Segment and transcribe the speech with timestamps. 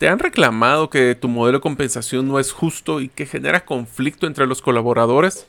[0.00, 4.26] ¿Te han reclamado que tu modelo de compensación no es justo y que genera conflicto
[4.26, 5.46] entre los colaboradores?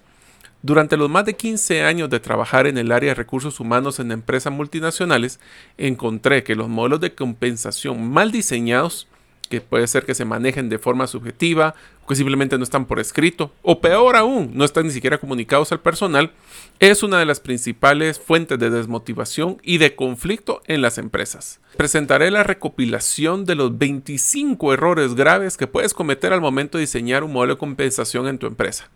[0.62, 4.12] Durante los más de 15 años de trabajar en el área de recursos humanos en
[4.12, 5.40] empresas multinacionales,
[5.78, 9.08] encontré que los modelos de compensación mal diseñados
[9.50, 11.76] que puede ser que se manejen de forma subjetiva,
[12.12, 15.80] que simplemente no están por escrito, o peor aún, no están ni siquiera comunicados al
[15.80, 16.34] personal,
[16.80, 21.62] es una de las principales fuentes de desmotivación y de conflicto en las empresas.
[21.78, 27.24] Presentaré la recopilación de los 25 errores graves que puedes cometer al momento de diseñar
[27.24, 28.90] un modelo de compensación en tu empresa.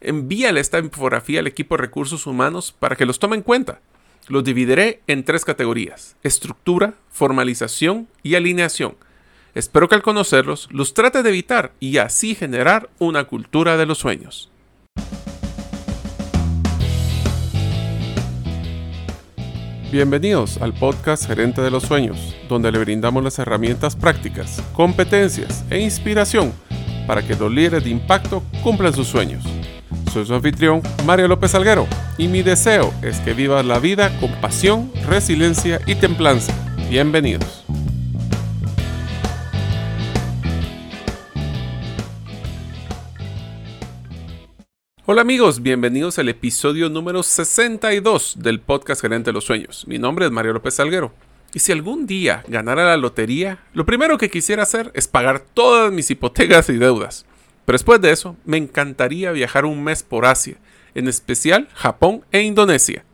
[0.00, 3.80] Envíale esta infografía al equipo de recursos humanos para que los tome en cuenta.
[4.28, 8.96] Los dividiré en tres categorías, estructura, formalización y alineación
[9.54, 13.98] Espero que al conocerlos los trate de evitar y así generar una cultura de los
[13.98, 14.50] sueños.
[19.90, 25.80] Bienvenidos al podcast Gerente de los Sueños, donde le brindamos las herramientas prácticas, competencias e
[25.80, 26.50] inspiración
[27.06, 29.44] para que los líderes de impacto cumplan sus sueños.
[30.10, 34.32] Soy su anfitrión, Mario López Alguero, y mi deseo es que vivas la vida con
[34.40, 36.54] pasión, resiliencia y templanza.
[36.88, 37.61] Bienvenidos.
[45.12, 49.86] Hola amigos, bienvenidos al episodio número 62 del podcast Gerente de los Sueños.
[49.86, 51.12] Mi nombre es Mario López Salguero.
[51.52, 55.92] Y si algún día ganara la lotería, lo primero que quisiera hacer es pagar todas
[55.92, 57.26] mis hipotecas y deudas.
[57.66, 60.56] Pero después de eso, me encantaría viajar un mes por Asia,
[60.94, 63.04] en especial Japón e Indonesia.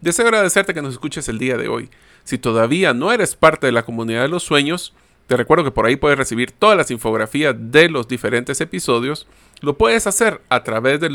[0.00, 1.88] Deseo agradecerte que nos escuches el día de hoy.
[2.24, 4.92] Si todavía no eres parte de la comunidad de los sueños,
[5.26, 9.26] te recuerdo que por ahí puedes recibir todas las infografías de los diferentes episodios.
[9.60, 11.08] Lo puedes hacer a través de,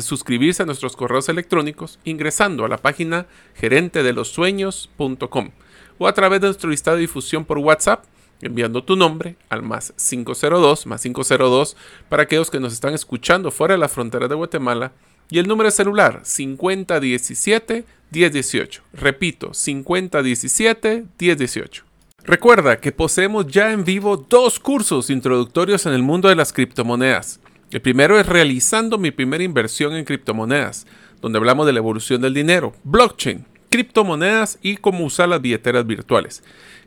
[0.00, 5.50] suscribirse a nuestros correos electrónicos ingresando a la página gerentedelosueños.com
[5.98, 8.04] o a través de nuestro listado de difusión por WhatsApp
[8.40, 11.76] enviando tu nombre al más 502, más 502
[12.08, 14.92] para aquellos que nos están escuchando fuera de la frontera de Guatemala
[15.28, 18.82] y el número de celular 5017 1018.
[18.94, 21.89] Repito, 5017 1018.
[22.24, 27.40] Recuerda que poseemos ya en vivo dos cursos introductorios en el mundo de las criptomonedas.
[27.70, 30.86] El primero es realizando mi primera inversión en criptomonedas,
[31.22, 36.42] donde hablamos de la evolución del dinero, blockchain, criptomonedas y cómo usar las billeteras virtuales.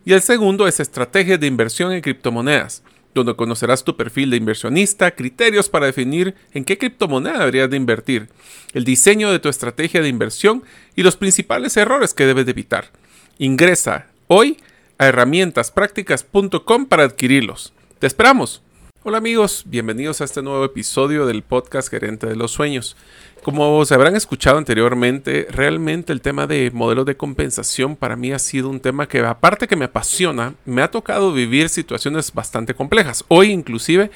[0.05, 2.83] Y el segundo es estrategias de inversión en criptomonedas,
[3.15, 8.29] donde conocerás tu perfil de inversionista, criterios para definir en qué criptomoneda deberías de invertir,
[8.73, 10.63] el diseño de tu estrategia de inversión
[10.95, 12.91] y los principales errores que debes de evitar.
[13.39, 14.57] Ingresa hoy
[14.97, 17.73] a herramientasprácticas.com para adquirirlos.
[17.99, 18.61] ¡Te esperamos!
[19.05, 22.95] Hola amigos, bienvenidos a este nuevo episodio del podcast Gerente de los Sueños.
[23.43, 28.39] Como se habrán escuchado anteriormente, realmente el tema de modelos de compensación para mí ha
[28.39, 33.25] sido un tema que aparte que me apasiona, me ha tocado vivir situaciones bastante complejas.
[33.27, 34.11] Hoy inclusive,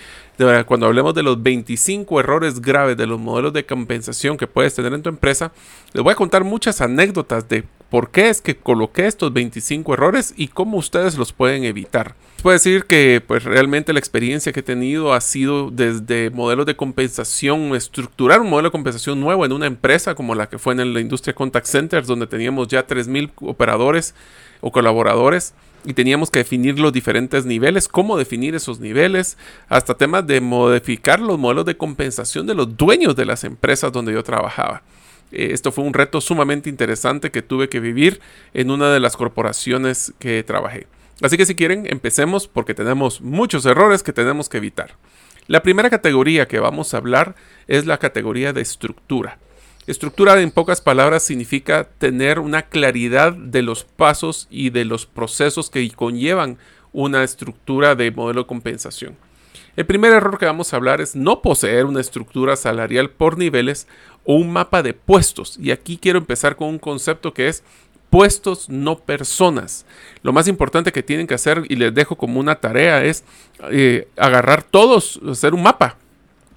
[0.65, 4.93] cuando hablemos de los 25 errores graves de los modelos de compensación que puedes tener
[4.93, 5.51] en tu empresa,
[5.91, 10.33] les voy a contar muchas anécdotas de por qué es que coloqué estos 25 errores
[10.37, 12.15] y cómo ustedes los pueden evitar.
[12.43, 16.75] Puedo decir que pues realmente la experiencia que he tenido ha sido desde modelos de
[16.75, 20.93] compensación, estructurar un modelo de compensación nuevo en una empresa como la que fue en
[20.93, 24.15] la industria contact centers donde teníamos ya 3.000 operadores
[24.61, 25.53] o colaboradores
[25.85, 29.37] y teníamos que definir los diferentes niveles, cómo definir esos niveles,
[29.69, 34.13] hasta temas de modificar los modelos de compensación de los dueños de las empresas donde
[34.13, 34.83] yo trabajaba.
[35.31, 38.19] Eh, esto fue un reto sumamente interesante que tuve que vivir
[38.53, 40.87] en una de las corporaciones que trabajé.
[41.21, 44.95] Así que si quieren, empecemos porque tenemos muchos errores que tenemos que evitar.
[45.47, 47.35] La primera categoría que vamos a hablar
[47.67, 49.39] es la categoría de estructura.
[49.87, 55.69] Estructura en pocas palabras significa tener una claridad de los pasos y de los procesos
[55.69, 56.57] que conllevan
[56.91, 59.15] una estructura de modelo de compensación.
[59.77, 63.87] El primer error que vamos a hablar es no poseer una estructura salarial por niveles
[64.25, 65.57] o un mapa de puestos.
[65.61, 67.63] Y aquí quiero empezar con un concepto que es
[68.09, 69.85] puestos, no personas.
[70.23, 73.23] Lo más importante que tienen que hacer, y les dejo como una tarea, es
[73.71, 75.97] eh, agarrar todos, hacer un mapa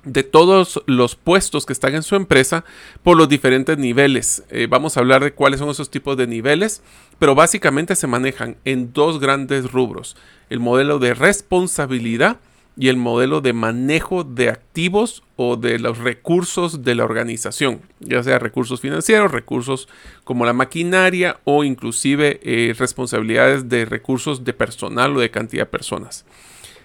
[0.05, 2.65] de todos los puestos que están en su empresa
[3.03, 4.43] por los diferentes niveles.
[4.49, 6.83] Eh, vamos a hablar de cuáles son esos tipos de niveles,
[7.19, 10.17] pero básicamente se manejan en dos grandes rubros.
[10.49, 12.39] El modelo de responsabilidad
[12.81, 18.23] y el modelo de manejo de activos o de los recursos de la organización, ya
[18.23, 19.87] sea recursos financieros, recursos
[20.25, 25.71] como la maquinaria o inclusive eh, responsabilidades de recursos de personal o de cantidad de
[25.71, 26.25] personas.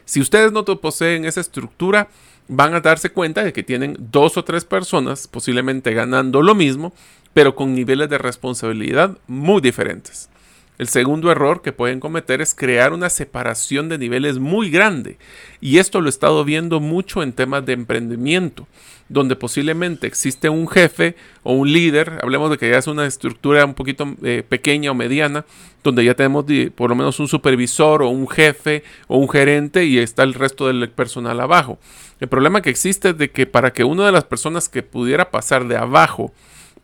[0.04, 2.10] Si ustedes no poseen esa estructura,
[2.50, 6.94] van a darse cuenta de que tienen dos o tres personas posiblemente ganando lo mismo,
[7.34, 10.30] pero con niveles de responsabilidad muy diferentes.
[10.78, 15.18] El segundo error que pueden cometer es crear una separación de niveles muy grande.
[15.62, 18.68] Y esto lo he estado viendo mucho en temas de emprendimiento,
[19.08, 23.64] donde posiblemente existe un jefe o un líder, hablemos de que ya es una estructura
[23.64, 25.46] un poquito eh, pequeña o mediana,
[25.84, 26.46] donde ya tenemos
[26.76, 30.68] por lo menos un supervisor o un jefe o un gerente y está el resto
[30.68, 31.80] del personal abajo.
[32.20, 35.32] El problema que existe es de que para que una de las personas que pudiera
[35.32, 36.34] pasar de abajo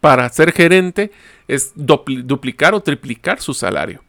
[0.02, 1.12] para ser gerente
[1.48, 4.04] es duplicar o triplicar su salario.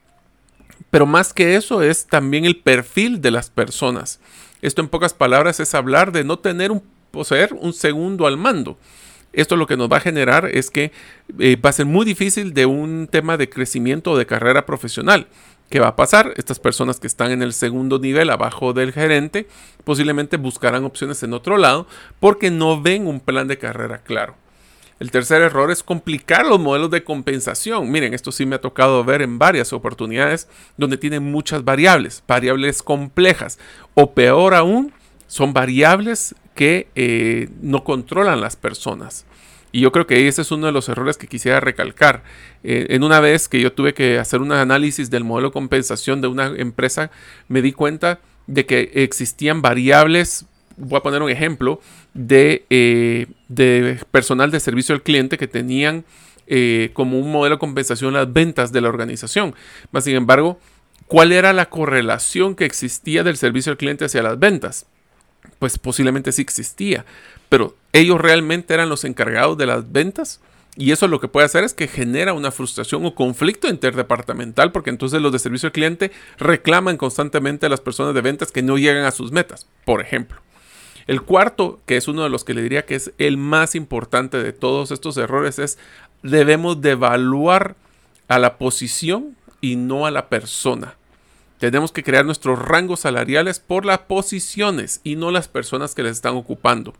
[0.91, 4.21] Pero más que eso es también el perfil de las personas.
[4.63, 8.79] Esto en pocas palabras es hablar de no tener un poseer un segundo al mando.
[9.33, 10.93] Esto lo que nos va a generar es que
[11.39, 15.29] eh, va a ser muy difícil de un tema de crecimiento o de carrera profesional.
[15.71, 16.35] ¿Qué va a pasar?
[16.37, 19.49] Estas personas que están en el segundo nivel abajo del gerente
[19.85, 21.87] posiblemente buscarán opciones en otro lado
[22.21, 24.42] porque no ven un plan de carrera claro.
[25.03, 27.91] El tercer error es complicar los modelos de compensación.
[27.91, 30.47] Miren, esto sí me ha tocado ver en varias oportunidades
[30.77, 33.59] donde tienen muchas variables, variables complejas
[33.95, 34.93] o peor aún,
[35.27, 39.27] son variables que eh, no controlan las personas.
[39.73, 42.23] Y yo creo que ese es uno de los errores que quisiera recalcar.
[42.63, 46.21] Eh, en una vez que yo tuve que hacer un análisis del modelo de compensación
[46.21, 47.11] de una empresa,
[47.49, 50.47] me di cuenta de que existían variables
[50.77, 51.81] voy a poner un ejemplo
[52.15, 56.05] de, eh, de personal de servicio al cliente que tenían
[56.47, 59.55] eh, como un modelo de compensación las ventas de la organización.
[59.91, 60.59] Más sin embargo,
[61.07, 64.87] ¿cuál era la correlación que existía del servicio al cliente hacia las ventas?
[65.59, 67.05] Pues posiblemente sí existía,
[67.49, 70.41] pero ellos realmente eran los encargados de las ventas.
[70.77, 74.91] Y eso lo que puede hacer es que genera una frustración o conflicto interdepartamental, porque
[74.91, 78.79] entonces los de servicio al cliente reclaman constantemente a las personas de ventas que no
[78.79, 80.41] llegan a sus metas, por ejemplo.
[81.07, 84.43] El cuarto, que es uno de los que le diría que es el más importante
[84.43, 85.79] de todos estos errores, es
[86.23, 87.77] debemos de evaluar
[88.29, 90.97] a la posición y no a la persona.
[91.59, 96.13] Tenemos que crear nuestros rangos salariales por las posiciones y no las personas que les
[96.13, 96.93] están ocupando.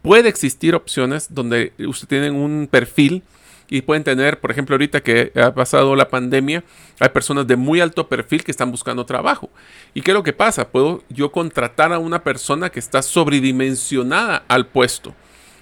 [0.00, 3.22] Puede existir opciones donde usted tiene un perfil
[3.70, 6.64] y pueden tener, por ejemplo, ahorita que ha pasado la pandemia,
[7.00, 9.50] hay personas de muy alto perfil que están buscando trabajo.
[9.94, 10.68] ¿Y qué es lo que pasa?
[10.68, 15.14] Puedo yo contratar a una persona que está sobredimensionada al puesto.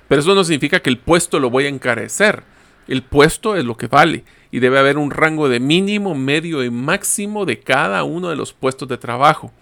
[0.09, 2.45] Pero eso no significa que el puesto lo voy a encarecer.
[2.87, 6.71] El puesto es lo que vale y debe haber un rango de mínimo, medio y
[6.71, 9.53] máximo de cada uno de los puestos de trabajo.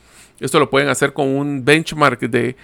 [0.41, 2.57] Esto lo pueden hacer con un benchmark de,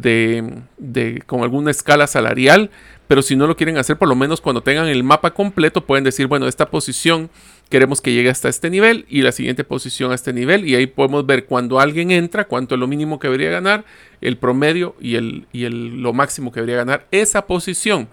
[0.00, 2.70] de, con alguna escala salarial,
[3.06, 6.04] pero si no lo quieren hacer, por lo menos cuando tengan el mapa completo, pueden
[6.04, 7.30] decir, bueno, esta posición
[7.70, 10.86] queremos que llegue hasta este nivel y la siguiente posición a este nivel, y ahí
[10.86, 13.84] podemos ver cuando alguien entra, cuánto es lo mínimo que debería ganar,
[14.20, 18.08] el promedio y, el, y el, lo máximo que debería ganar esa posición.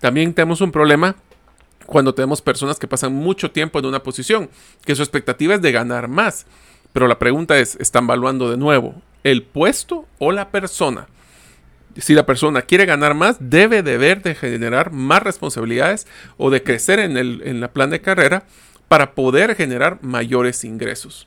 [0.00, 1.16] También tenemos un problema
[1.86, 4.50] cuando tenemos personas que pasan mucho tiempo en una posición,
[4.84, 6.46] que su expectativa es de ganar más.
[6.92, 8.94] Pero la pregunta es, ¿están evaluando de nuevo
[9.24, 11.06] el puesto o la persona?
[11.98, 16.06] Si la persona quiere ganar más, debe deber de generar más responsabilidades
[16.36, 18.44] o de crecer en, el, en la plan de carrera
[18.86, 21.26] para poder generar mayores ingresos.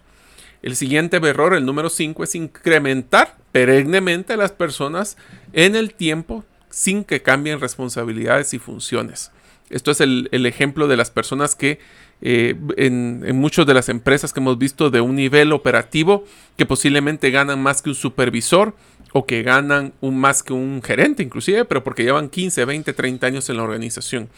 [0.62, 5.18] El siguiente error, el número 5, es incrementar perennemente a las personas
[5.54, 9.32] en el tiempo sin que cambien responsabilidades y funciones.
[9.70, 11.80] Esto es el, ejemplo de las personas que
[12.22, 16.26] eh, en, en muchas de las empresas que hemos visto de un nivel operativo
[16.58, 18.76] que posiblemente ganan más que un supervisor
[19.14, 23.28] o que ganan un, más que un gerente inclusive, pero porque llevan 15, 20, 30
[23.28, 24.30] años en la organización.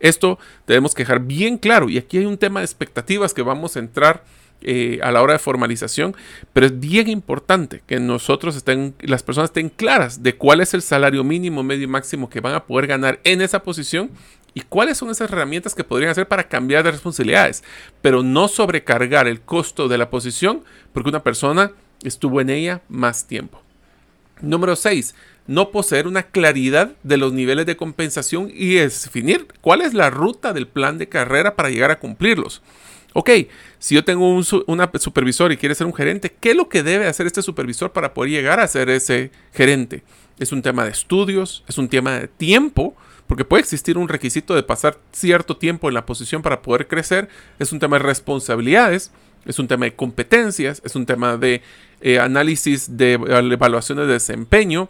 [0.00, 3.76] Esto debemos que dejar bien claro y aquí hay un tema de expectativas que vamos
[3.76, 4.24] a entrar
[4.62, 6.16] eh, a la hora de formalización,
[6.52, 10.82] pero es bien importante que nosotros estén, las personas estén claras de cuál es el
[10.82, 14.10] salario mínimo, medio y máximo que van a poder ganar en esa posición
[14.54, 17.62] y cuáles son esas herramientas que podrían hacer para cambiar de responsabilidades,
[18.00, 21.72] pero no sobrecargar el costo de la posición porque una persona
[22.02, 23.65] estuvo en ella más tiempo.
[24.40, 25.14] Número 6.
[25.46, 30.52] No poseer una claridad de los niveles de compensación y definir cuál es la ruta
[30.52, 32.62] del plan de carrera para llegar a cumplirlos.
[33.18, 33.30] Ok,
[33.78, 37.06] si yo tengo un supervisor y quiere ser un gerente, ¿qué es lo que debe
[37.06, 40.02] hacer este supervisor para poder llegar a ser ese gerente?
[40.38, 42.94] Es un tema de estudios, es un tema de tiempo,
[43.26, 47.30] porque puede existir un requisito de pasar cierto tiempo en la posición para poder crecer,
[47.58, 49.12] es un tema de responsabilidades,
[49.46, 51.62] es un tema de competencias, es un tema de
[52.00, 54.88] eh, análisis de evaluaciones de desempeño,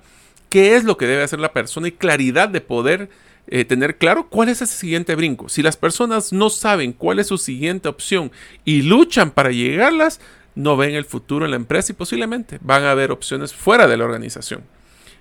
[0.49, 3.09] qué es lo que debe hacer la persona y claridad de poder
[3.49, 5.49] eh, tener claro cuál es ese siguiente brinco.
[5.49, 8.33] Si las personas no saben cuál es su siguiente opción
[8.65, 10.21] y luchan para llegarlas,
[10.57, 13.97] no ven el futuro en la empresa y posiblemente van a haber opciones fuera de
[13.97, 14.63] la organización.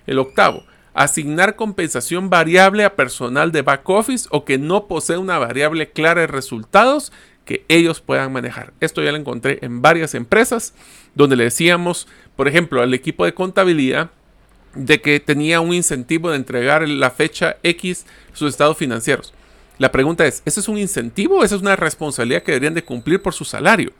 [0.06, 0.64] El octavo,
[0.94, 6.22] asignar compensación variable a personal de back office o que no posee una variable clara
[6.22, 7.12] de resultados
[7.46, 8.74] que ellos puedan manejar.
[8.80, 10.74] Esto ya lo encontré en varias empresas
[11.14, 14.10] donde le decíamos, por ejemplo, al equipo de contabilidad
[14.74, 19.32] de que tenía un incentivo de entregar la fecha X sus estados financieros.
[19.78, 22.84] La pregunta es, ¿ese es un incentivo o esa es una responsabilidad que deberían de
[22.84, 23.92] cumplir por su salario?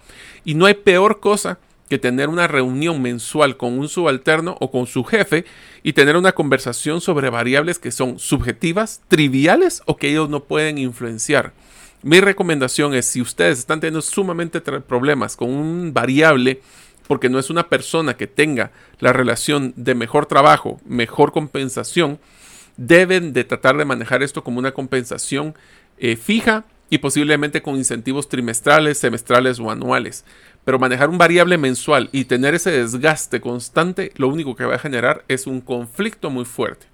[0.45, 4.87] Y no hay peor cosa que tener una reunión mensual con un subalterno o con
[4.87, 5.45] su jefe
[5.83, 10.79] y tener una conversación sobre variables que son subjetivas, triviales o que ellos no pueden
[10.79, 11.53] influenciar.
[12.07, 16.61] Mi recomendación es si ustedes están teniendo sumamente problemas con un variable
[17.09, 18.71] porque no es una persona que tenga
[19.01, 22.21] la relación de mejor trabajo, mejor compensación,
[22.77, 25.57] deben de tratar de manejar esto como una compensación
[25.99, 30.25] eh, fija y posiblemente con incentivos trimestrales, semestrales o anuales.
[30.65, 34.79] Pero manejar un variable mensual y tener ese desgaste constante, lo único que va a
[34.79, 36.87] generar es un conflicto muy fuerte.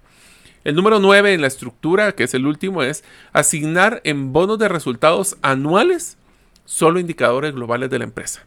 [0.63, 3.03] El número 9 en la estructura, que es el último, es
[3.33, 6.17] asignar en bonos de resultados anuales
[6.65, 8.43] solo indicadores globales de la empresa.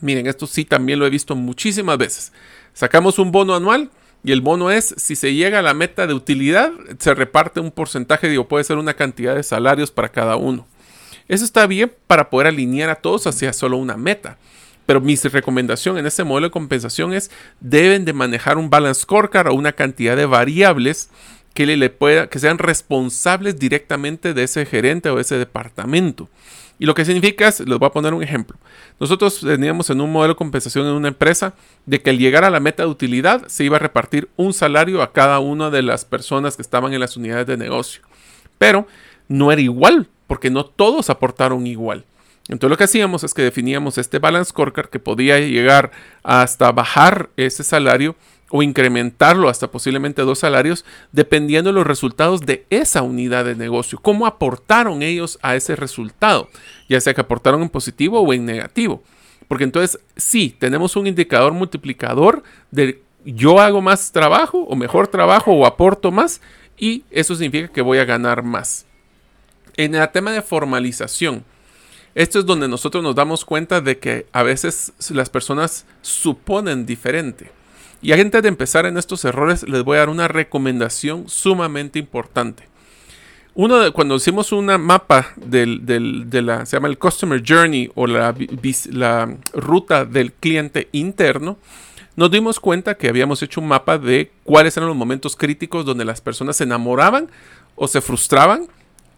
[0.00, 2.32] Miren, esto sí también lo he visto muchísimas veces.
[2.72, 3.90] Sacamos un bono anual
[4.24, 7.70] y el bono es, si se llega a la meta de utilidad, se reparte un
[7.70, 10.66] porcentaje, digo, puede ser una cantidad de salarios para cada uno.
[11.28, 14.36] Eso está bien para poder alinear a todos hacia solo una meta.
[14.84, 19.48] Pero mi recomendación en este modelo de compensación es, deben de manejar un balance scorecard
[19.48, 21.10] o una cantidad de variables
[21.56, 26.28] que, le, pueda, que sean responsables directamente de ese gerente o ese departamento.
[26.78, 28.58] Y lo que significa es, les voy a poner un ejemplo.
[29.00, 31.54] Nosotros teníamos en un modelo de compensación en una empresa
[31.86, 35.00] de que al llegar a la meta de utilidad se iba a repartir un salario
[35.00, 38.02] a cada una de las personas que estaban en las unidades de negocio.
[38.58, 38.86] Pero
[39.26, 42.04] no era igual, porque no todos aportaron igual.
[42.48, 45.90] Entonces lo que hacíamos es que definíamos este balance scorecard que podía llegar
[46.22, 48.14] hasta bajar ese salario
[48.50, 53.98] o incrementarlo hasta posiblemente dos salarios, dependiendo de los resultados de esa unidad de negocio.
[54.00, 56.48] ¿Cómo aportaron ellos a ese resultado?
[56.88, 59.02] Ya sea que aportaron en positivo o en negativo.
[59.48, 65.52] Porque entonces sí, tenemos un indicador multiplicador de yo hago más trabajo o mejor trabajo
[65.52, 66.40] o aporto más
[66.78, 68.86] y eso significa que voy a ganar más.
[69.76, 71.44] En el tema de formalización,
[72.14, 77.50] esto es donde nosotros nos damos cuenta de que a veces las personas suponen diferente.
[78.06, 82.68] Y antes de empezar en estos errores, les voy a dar una recomendación sumamente importante.
[83.56, 88.06] Uno de, cuando hicimos una mapa del, de la, se llama el Customer Journey o
[88.06, 88.32] la,
[88.92, 91.58] la ruta del cliente interno,
[92.14, 96.04] nos dimos cuenta que habíamos hecho un mapa de cuáles eran los momentos críticos donde
[96.04, 97.28] las personas se enamoraban
[97.74, 98.68] o se frustraban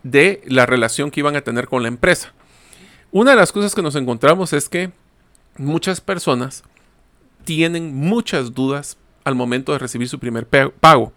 [0.03, 2.33] de la relación que iban a tener con la empresa.
[3.13, 4.93] Una de las cosas que nos encontramos es que
[5.59, 6.65] muchas personas
[7.49, 11.15] tienen muchas dudas al momento de recibir su primer pago.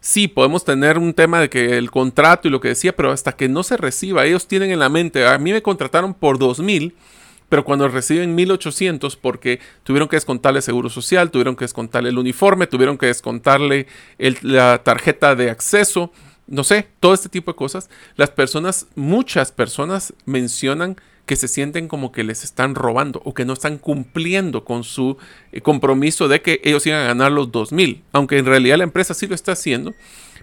[0.00, 3.36] Sí, podemos tener un tema de que el contrato y lo que decía, pero hasta
[3.36, 6.96] que no se reciba, ellos tienen en la mente, a mí me contrataron por 2000,
[7.48, 12.66] pero cuando reciben 1800 porque tuvieron que descontarle seguro social, tuvieron que descontarle el uniforme,
[12.66, 13.86] tuvieron que descontarle
[14.42, 16.10] la tarjeta de acceso,
[16.48, 20.96] no sé, todo este tipo de cosas, las personas, muchas personas mencionan
[21.30, 25.16] que se sienten como que les están robando o que no están cumpliendo con su
[25.52, 29.14] eh, compromiso de que ellos iban a ganar los 2000, aunque en realidad la empresa
[29.14, 29.94] sí lo está haciendo.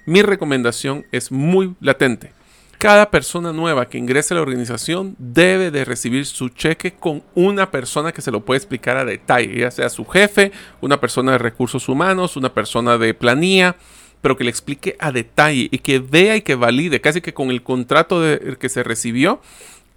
[0.06, 2.32] Mi recomendación es muy latente.
[2.78, 7.70] Cada persona nueva que ingrese a la organización debe de recibir su cheque con una
[7.70, 11.40] persona que se lo puede explicar a detalle, ya sea su jefe, una persona de
[11.40, 13.76] recursos humanos, una persona de planilla,
[14.22, 17.50] pero que le explique a detalle y que vea y que valide, casi que con
[17.50, 19.42] el contrato de, que se recibió,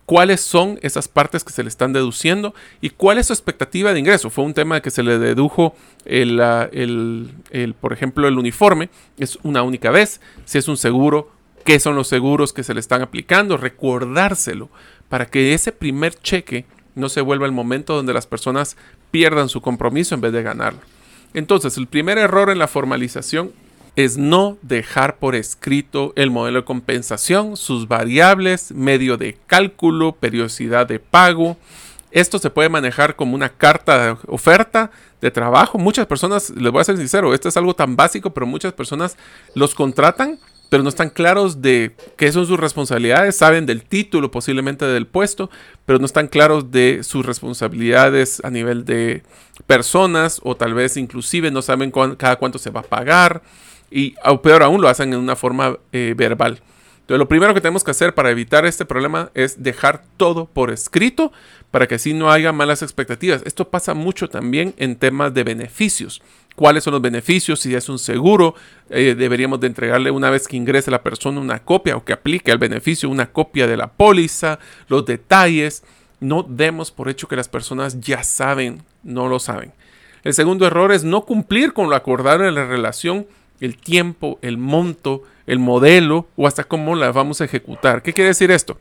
[0.07, 4.01] cuáles son esas partes que se le están deduciendo y cuál es su expectativa de
[4.01, 4.31] ingreso.
[4.31, 6.41] Fue un tema que se le dedujo el,
[6.73, 10.21] el, por ejemplo, el uniforme, es una única vez.
[10.45, 11.31] Si es un seguro,
[11.65, 14.69] qué son los seguros que se le están aplicando, recordárselo
[15.09, 18.77] para que ese primer cheque no se vuelva el momento donde las personas
[19.11, 20.81] pierdan su compromiso en vez de ganarlo.
[21.35, 23.53] Entonces, el primer error en la formalización
[24.05, 30.87] es no dejar por escrito el modelo de compensación, sus variables, medio de cálculo, periodicidad
[30.87, 31.57] de pago.
[32.11, 34.91] Esto se puede manejar como una carta de oferta
[35.21, 35.79] de trabajo.
[35.79, 39.17] Muchas personas, les voy a ser sincero, esto es algo tan básico, pero muchas personas
[39.55, 40.39] los contratan,
[40.71, 45.51] pero no están claros de qué son sus responsabilidades, saben del título posiblemente del puesto,
[45.85, 49.23] pero no están claros de sus responsabilidades a nivel de
[49.67, 53.43] personas o tal vez inclusive no saben cada cuánto se va a pagar
[53.91, 56.61] y peor aún lo hacen en una forma eh, verbal.
[57.11, 60.71] Entonces lo primero que tenemos que hacer para evitar este problema es dejar todo por
[60.71, 61.33] escrito
[61.73, 63.43] para que así no haya malas expectativas.
[63.45, 66.23] Esto pasa mucho también en temas de beneficios.
[66.55, 68.55] cuáles son los beneficios, si es un seguro,
[68.91, 72.53] eh, deberíamos de entregarle una vez que ingrese la persona una copia o que aplique
[72.53, 75.83] el beneficio una copia de la póliza, los detalles.
[76.21, 79.73] No demos por hecho que las personas ya saben, no lo saben.
[80.23, 83.27] El segundo error es no cumplir con lo acordado en la relación,
[83.61, 88.03] el tiempo, el monto, el modelo o hasta cómo la vamos a ejecutar.
[88.03, 88.79] ¿Qué quiere decir esto?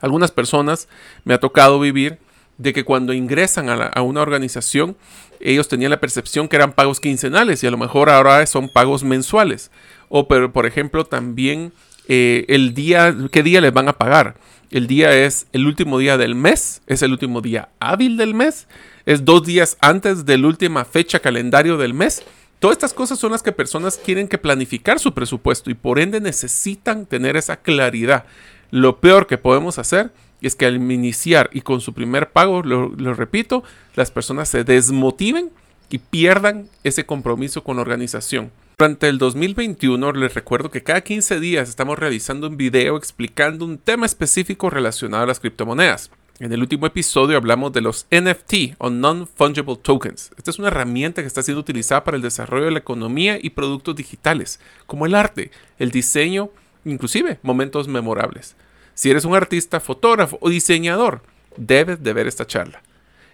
[0.00, 0.88] Algunas personas
[1.24, 2.18] me ha tocado vivir
[2.58, 4.96] de que cuando ingresan a, una organización,
[5.40, 9.02] ellos tenían la percepción que eran pagos quincenales y a lo mejor ahora son pagos
[9.02, 9.70] mensuales.
[10.08, 11.72] O, pero, por ejemplo, también
[12.06, 14.36] eh, el día, ¿qué día les van a pagar?
[14.70, 18.66] El día es el último día del mes, es el último día hábil del mes,
[19.06, 22.22] es dos días antes de la última fecha calendario del mes.
[22.58, 26.20] Todas estas cosas son las que personas quieren que planificar su presupuesto y por ende
[26.20, 28.24] necesitan tener esa claridad.
[28.70, 33.14] Lo peor que podemos hacer es que al iniciar y con su primer pago, lo,
[33.14, 35.50] repito, las personas se desmotiven
[35.90, 38.50] y pierdan ese compromiso con la organización.
[38.78, 43.78] Durante el 2021 les recuerdo que cada 15 días estamos realizando un video explicando un
[43.78, 46.10] tema específico relacionado a las criptomonedas.
[46.40, 50.32] En el último episodio hablamos de los NFT o Non-Fungible Tokens.
[50.36, 53.50] Esta es una herramienta que está siendo utilizada para el desarrollo de la economía y
[53.50, 56.50] productos digitales, como el arte, el diseño,
[56.84, 58.56] inclusive momentos memorables.
[58.94, 61.22] Si eres un artista, fotógrafo o diseñador,
[61.56, 62.82] debes de ver esta charla.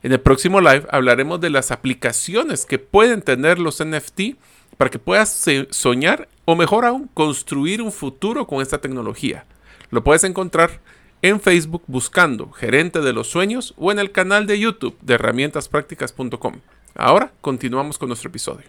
[0.03, 4.37] En el próximo live hablaremos de las aplicaciones que pueden tener los NFT
[4.77, 9.47] para que puedas soñar o mejor aún construir un futuro con esta tecnología.
[9.89, 10.81] Lo puedes encontrar
[11.23, 16.61] en Facebook buscando Gerente de los Sueños o en el canal de YouTube de herramientasprácticas.com.
[16.95, 18.67] Ahora continuamos con nuestro episodio.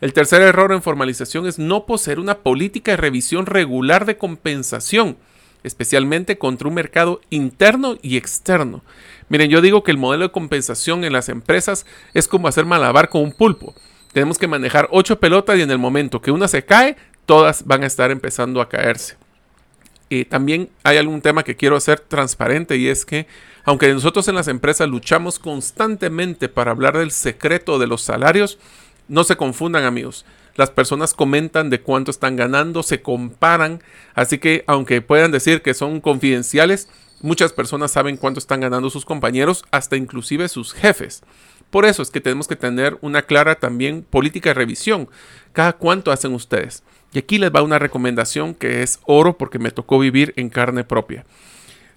[0.00, 5.16] El tercer error en formalización es no poseer una política de revisión regular de compensación,
[5.62, 8.82] especialmente contra un mercado interno y externo.
[9.28, 13.08] Miren, yo digo que el modelo de compensación en las empresas es como hacer malabar
[13.08, 13.74] con un pulpo.
[14.12, 17.84] Tenemos que manejar ocho pelotas y en el momento que una se cae, todas van
[17.84, 19.16] a estar empezando a caerse.
[20.22, 23.26] También hay algún tema que quiero hacer transparente y es que
[23.64, 28.58] aunque nosotros en las empresas luchamos constantemente para hablar del secreto de los salarios,
[29.08, 30.24] no se confundan amigos.
[30.54, 33.82] Las personas comentan de cuánto están ganando, se comparan,
[34.14, 36.88] así que aunque puedan decir que son confidenciales,
[37.22, 41.22] muchas personas saben cuánto están ganando sus compañeros, hasta inclusive sus jefes.
[41.70, 45.08] Por eso es que tenemos que tener una clara también política de revisión.
[45.52, 46.84] Cada cuánto hacen ustedes.
[47.14, 50.82] Y aquí les va una recomendación que es oro porque me tocó vivir en carne
[50.82, 51.24] propia.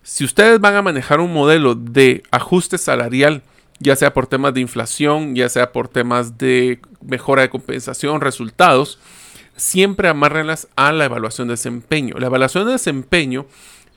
[0.03, 3.41] Si ustedes van a manejar un modelo de ajuste salarial,
[3.80, 8.99] ya sea por temas de inflación, ya sea por temas de mejora de compensación, resultados,
[9.56, 12.15] siempre amárrenlas a la evaluación de desempeño.
[12.19, 13.47] La evaluación de desempeño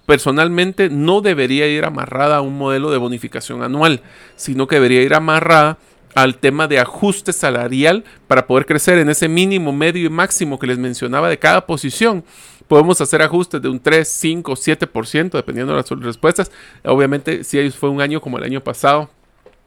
[0.06, 4.00] personalmente no debería ir amarrada a un modelo de bonificación anual,
[4.36, 5.76] sino que debería ir amarrada
[6.14, 10.66] al tema de ajuste salarial para poder crecer en ese mínimo, medio y máximo que
[10.66, 12.24] les mencionaba de cada posición.
[12.68, 16.50] Podemos hacer ajustes de un 3, 5, 7%, dependiendo de las respuestas.
[16.84, 19.10] Obviamente, si fue un año como el año pasado,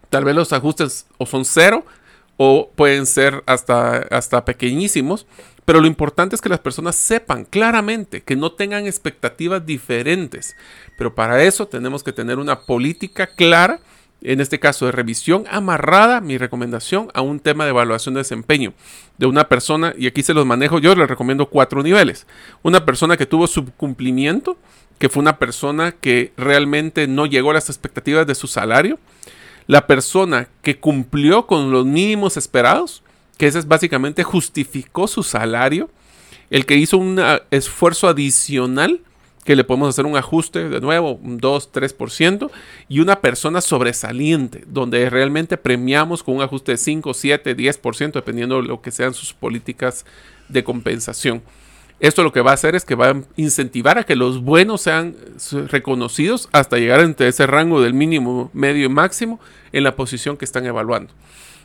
[0.10, 1.86] tal vez los ajustes o son cero
[2.38, 5.25] o pueden ser hasta, hasta pequeñísimos.
[5.65, 10.56] Pero lo importante es que las personas sepan claramente, que no tengan expectativas diferentes.
[10.97, 13.79] Pero para eso tenemos que tener una política clara
[14.24, 18.74] en este caso de revisión amarrada, mi recomendación a un tema de evaluación de desempeño
[19.18, 22.26] de una persona, y aquí se los manejo yo, les recomiendo cuatro niveles.
[22.64, 24.58] Una persona que tuvo su cumplimiento,
[24.98, 29.00] que fue una persona que realmente no llegó a las expectativas de su salario.
[29.68, 33.04] La persona que cumplió con los mínimos esperados,
[33.38, 35.90] que ese es básicamente justificó su salario.
[36.50, 39.02] El que hizo un esfuerzo adicional
[39.43, 42.49] que le podemos hacer un ajuste de nuevo, un 2, 3%,
[42.88, 48.62] y una persona sobresaliente, donde realmente premiamos con un ajuste de 5, 7, 10%, dependiendo
[48.62, 50.06] de lo que sean sus políticas
[50.49, 51.41] de compensación.
[51.99, 54.82] Esto lo que va a hacer es que va a incentivar a que los buenos
[54.82, 55.15] sean
[55.69, 59.39] reconocidos hasta llegar entre ese rango del mínimo, medio y máximo
[59.71, 61.13] en la posición que están evaluando.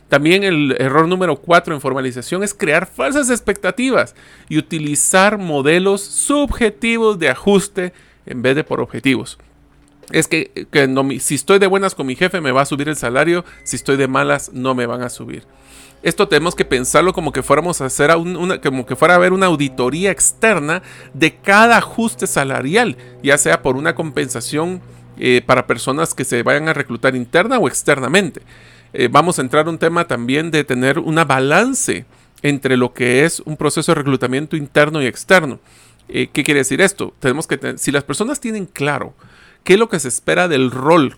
[0.09, 4.15] También el error número cuatro en formalización es crear falsas expectativas
[4.49, 7.93] y utilizar modelos subjetivos de ajuste
[8.25, 9.37] en vez de por objetivos.
[10.11, 10.67] Es que,
[11.19, 13.95] si estoy de buenas con mi jefe me va a subir el salario, si estoy
[13.95, 15.43] de malas no me van a subir.
[16.01, 19.33] Esto tenemos que pensarlo como que fuéramos a hacer una, como que fuera a haber
[19.33, 20.81] una auditoría externa
[21.13, 24.81] de cada ajuste salarial, ya sea por una compensación
[25.17, 28.41] eh, para personas que se vayan a reclutar interna o externamente.
[28.93, 32.05] Eh, vamos a entrar a un tema también de tener una balance
[32.41, 35.59] entre lo que es un proceso de reclutamiento interno y externo.
[36.07, 37.13] Eh, ¿Qué quiere decir esto?
[37.19, 39.13] Tenemos que si las personas tienen claro
[39.63, 41.15] qué es lo que se espera del rol,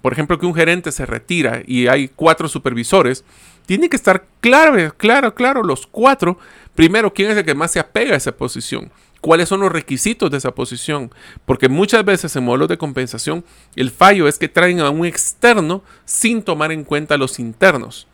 [0.00, 3.24] por ejemplo, que un gerente se retira y hay cuatro supervisores,
[3.66, 6.38] tiene que estar claro, claro, claro, los cuatro.
[6.74, 8.90] Primero, ¿quién es el que más se apega a esa posición?
[9.20, 11.10] Cuáles son los requisitos de esa posición.
[11.44, 13.44] Porque muchas veces en modelos de compensación
[13.76, 18.06] el fallo es que traen a un externo sin tomar en cuenta los internos.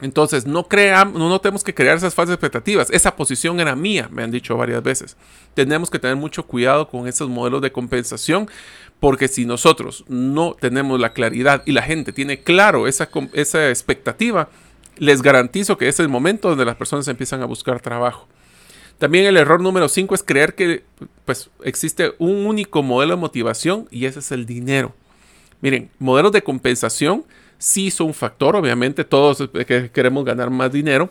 [0.00, 2.88] Entonces, no, creamos, no tenemos que crear esas falsas expectativas.
[2.90, 5.16] Esa posición era mía, me han dicho varias veces.
[5.54, 8.48] Tenemos que tener mucho cuidado con esos modelos de compensación,
[9.00, 14.48] porque si nosotros no tenemos la claridad y la gente tiene claro esa, esa expectativa,
[14.98, 18.28] les garantizo que es el momento donde las personas empiezan a buscar trabajo.
[18.98, 20.84] También el error número 5 es creer que
[21.24, 24.94] pues, existe un único modelo de motivación y ese es el dinero.
[25.60, 27.24] Miren, modelos de compensación
[27.58, 29.48] sí son un factor, obviamente todos
[29.92, 31.10] queremos ganar más dinero,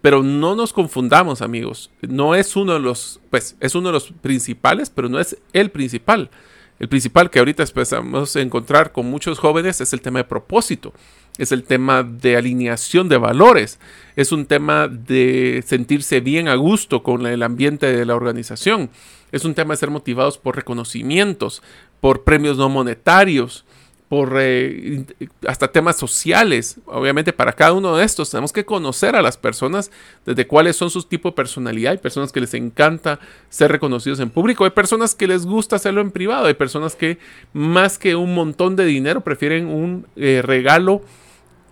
[0.00, 1.90] pero no nos confundamos, amigos.
[2.02, 5.70] No es uno de los, pues es uno de los principales, pero no es el
[5.70, 6.30] principal.
[6.78, 10.92] El principal que ahorita empezamos a encontrar con muchos jóvenes es el tema de propósito,
[11.38, 13.78] es el tema de alineación de valores,
[14.16, 18.90] es un tema de sentirse bien a gusto con el ambiente de la organización,
[19.32, 21.62] es un tema de ser motivados por reconocimientos,
[22.00, 23.64] por premios no monetarios,
[24.08, 25.04] por eh,
[25.46, 26.78] hasta temas sociales.
[26.86, 29.90] Obviamente para cada uno de estos tenemos que conocer a las personas
[30.24, 31.92] desde cuáles son sus tipos de personalidad.
[31.92, 33.20] Hay personas que les encanta
[33.50, 37.18] ser reconocidos en público, hay personas que les gusta hacerlo en privado, hay personas que
[37.52, 41.02] más que un montón de dinero prefieren un eh, regalo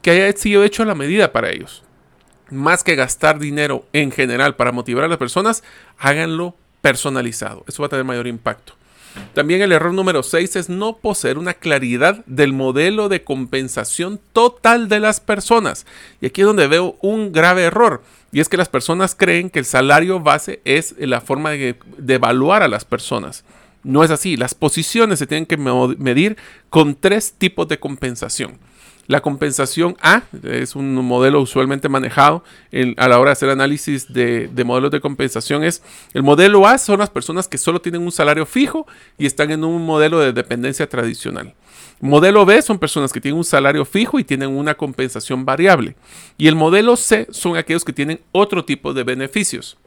[0.06, 1.82] que haya sido hecho la medida para ellos.
[2.48, 5.64] Más que gastar dinero en general para motivar a las personas,
[5.98, 7.64] háganlo personalizado.
[7.66, 8.74] Eso va a tener mayor impacto.
[9.34, 14.88] También el error número 6 es no poseer una claridad del modelo de compensación total
[14.88, 15.86] de las personas.
[16.20, 18.04] Y aquí es donde veo un grave error.
[18.30, 21.74] Y es que las personas creen que el salario base es la forma de,
[22.06, 23.44] evaluar a las personas.
[23.82, 24.36] No es así.
[24.36, 26.36] Las posiciones se tienen que medir
[26.70, 28.60] con tres tipos de compensación.
[29.06, 32.42] La compensación A es un modelo usualmente manejado
[32.96, 35.62] a la hora de hacer análisis de, modelos de compensación.
[35.62, 39.50] Es el modelo A son las personas que solo tienen un salario fijo y están
[39.50, 41.54] en un modelo de dependencia tradicional.
[42.00, 45.96] Modelo B son personas que tienen un salario fijo y tienen una compensación variable.
[46.36, 49.78] Y el modelo C son aquellos que tienen otro tipo de beneficios.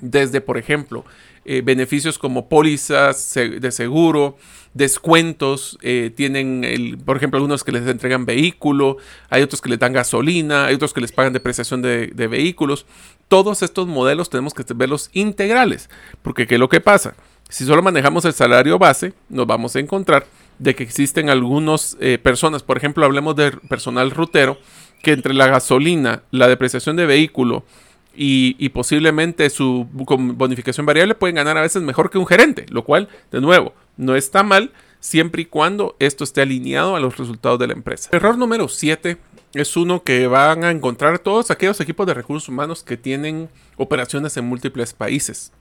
[0.00, 1.04] Desde, por ejemplo,
[1.44, 4.36] eh, beneficios como pólizas de seguro,
[4.74, 8.98] descuentos, eh, tienen, el, por ejemplo, algunos que les entregan vehículo,
[9.30, 12.86] hay otros que les dan gasolina, hay otros que les pagan depreciación de, de vehículos.
[13.28, 15.90] Todos estos modelos tenemos que verlos integrales,
[16.22, 17.14] porque ¿qué es lo que pasa?
[17.48, 20.26] Si solo manejamos el salario base, nos vamos a encontrar
[20.58, 24.58] de que existen algunas eh, personas, por ejemplo, hablemos de personal rutero,
[25.02, 27.64] que entre la gasolina, la depreciación de vehículo,
[28.14, 33.08] y, posiblemente su bonificación variable pueden ganar a veces mejor que un gerente, lo cual,
[33.30, 37.68] de nuevo, no está mal siempre y cuando esto esté alineado a los resultados de
[37.68, 38.10] la empresa.
[38.12, 39.18] Error número 7
[39.54, 44.36] es uno que van a encontrar todos aquellos equipos de recursos humanos que tienen operaciones
[44.36, 45.52] en múltiples países.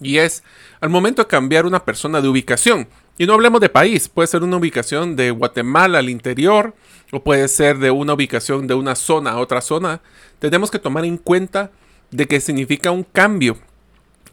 [0.00, 0.42] Y es
[0.80, 2.88] al momento de cambiar una persona de ubicación.
[3.20, 6.74] Y no hablemos de país, puede ser una ubicación de Guatemala al interior
[7.12, 10.00] o puede ser de una ubicación de una zona a otra zona.
[10.38, 11.70] Tenemos que tomar en cuenta
[12.10, 13.58] de que significa un cambio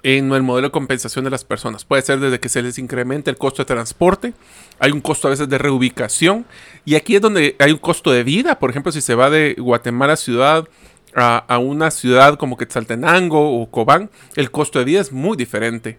[0.03, 1.83] en el modelo de compensación de las personas.
[1.83, 4.33] Puede ser desde que se les incremente el costo de transporte,
[4.79, 6.45] hay un costo a veces de reubicación,
[6.85, 8.57] y aquí es donde hay un costo de vida.
[8.57, 10.65] Por ejemplo, si se va de Guatemala ciudad
[11.13, 15.97] a, a una ciudad como Quetzaltenango o Cobán, el costo de vida es muy diferente.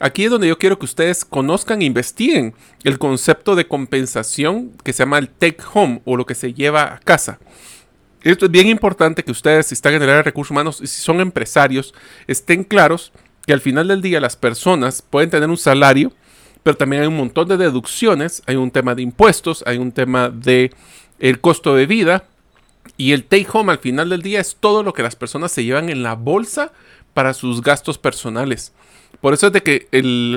[0.00, 4.92] Aquí es donde yo quiero que ustedes conozcan e investiguen el concepto de compensación que
[4.92, 7.38] se llama el take home o lo que se lleva a casa.
[8.22, 10.86] Esto es bien importante que ustedes, si están en el área de recursos humanos y
[10.86, 11.94] si son empresarios,
[12.26, 13.12] estén claros
[13.46, 16.12] que al final del día las personas pueden tener un salario,
[16.62, 20.30] pero también hay un montón de deducciones, hay un tema de impuestos, hay un tema
[20.30, 20.72] de
[21.18, 22.24] el costo de vida
[22.96, 25.64] y el take home al final del día es todo lo que las personas se
[25.64, 26.72] llevan en la bolsa
[27.12, 28.72] para sus gastos personales.
[29.24, 29.88] Por eso es de que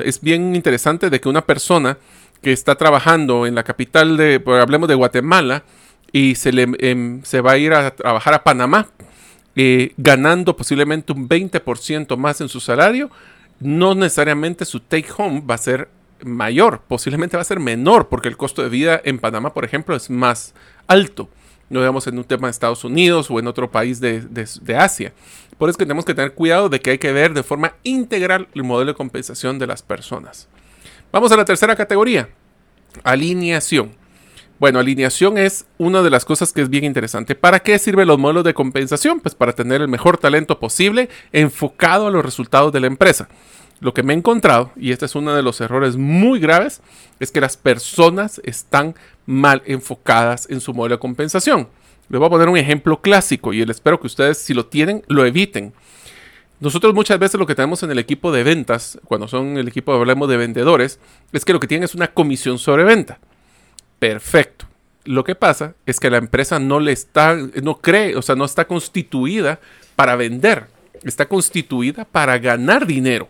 [0.06, 1.98] es bien interesante de que una persona
[2.42, 5.64] que está trabajando en la capital de, hablemos de Guatemala,
[6.14, 8.88] y se, le, em, se va a ir a trabajar a Panamá,
[9.58, 13.12] eh, ganando posiblemente un 20% más en su salario,
[13.60, 15.90] no necesariamente su take home va a ser
[16.24, 19.98] mayor, posiblemente va a ser menor, porque el costo de vida en Panamá, por ejemplo,
[19.98, 20.54] es más
[20.88, 21.28] alto.
[21.70, 25.12] No digamos en un tema de Estados Unidos o en otro país de, de Asia.
[25.58, 28.64] Por eso tenemos que tener cuidado de que hay que ver de forma integral el
[28.64, 30.48] modelo de compensación de las personas.
[31.12, 32.30] Vamos a la tercera categoría,
[33.04, 33.92] alineación.
[34.60, 37.36] Bueno, alineación es una de las cosas que es bien interesante.
[37.36, 39.20] ¿Para qué sirven los modelos de compensación?
[39.20, 43.30] Pues para tener el mejor talento posible enfocado a los resultados de la empresa.
[43.80, 46.82] Lo que me he encontrado, y este es uno de los errores muy graves,
[47.20, 48.96] es que las personas están
[49.28, 51.68] mal enfocadas en su modelo de compensación.
[52.10, 55.26] Les voy a poner un ejemplo clásico y espero que ustedes, si lo tienen, lo
[55.26, 55.74] eviten.
[56.60, 59.94] Nosotros muchas veces lo que tenemos en el equipo de ventas, cuando son el equipo,
[59.94, 61.00] hablamos de vendedores,
[61.32, 63.20] es que lo que tienen es una comisión sobre venta.
[64.00, 64.66] Perfecto.
[65.06, 68.46] Lo que pasa es que la empresa no le está, no cree, o sea, no
[68.46, 69.60] está constituida
[69.96, 70.66] para vender,
[71.04, 73.30] está constituida para ganar dinero.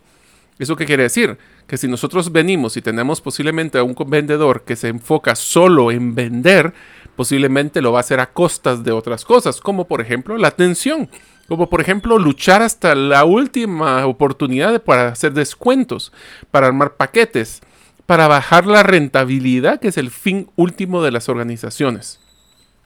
[0.58, 1.38] ¿Eso qué quiere decir?
[1.68, 6.16] Que si nosotros venimos y tenemos posiblemente a un vendedor que se enfoca solo en
[6.16, 6.74] vender,
[7.18, 11.10] posiblemente lo va a hacer a costas de otras cosas, como por ejemplo la atención.
[11.50, 16.12] Como por ejemplo luchar hasta la última oportunidad para hacer descuentos,
[16.52, 17.62] para armar paquetes,
[18.06, 22.20] para bajar la rentabilidad, que es el fin último de las organizaciones.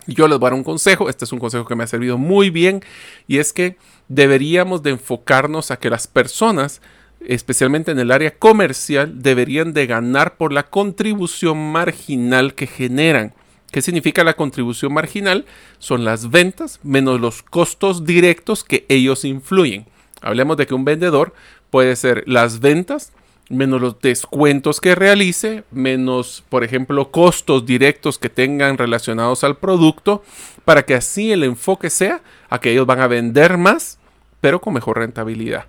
[0.08, 2.17] Yo les voy a dar un consejo, este es un consejo que me ha servido
[2.17, 2.84] muy bien,
[3.28, 6.82] y es que deberíamos de enfocarnos a que las personas,
[7.20, 13.34] especialmente en el área comercial, deberían de ganar por la contribución marginal que generan.
[13.72, 15.46] ¿Qué significa la contribución marginal?
[15.80, 19.86] Son las ventas menos los costos directos que ellos influyen.
[20.22, 21.34] Hablemos de que un vendedor
[21.70, 23.14] puede ser las ventas
[23.52, 30.24] menos los descuentos que realice, menos, por ejemplo, costos directos que tengan relacionados al producto,
[30.66, 34.00] para que así el enfoque sea a que ellos van a vender más,
[34.40, 35.66] pero con mejor rentabilidad.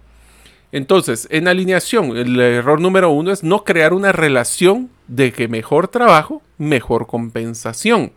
[0.72, 5.88] Entonces, en alineación, el error número uno es no crear una relación de que mejor
[5.88, 8.12] trabajo, mejor compensación.